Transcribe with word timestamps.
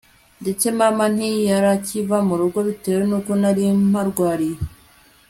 ndetse 0.41 0.65
mama 0.79 1.05
ntiyarakiva 1.15 2.17
murugo 2.27 2.59
bitewe 2.67 3.01
nuko 3.09 3.31
nari 3.41 3.63
mparwariye 3.91 4.57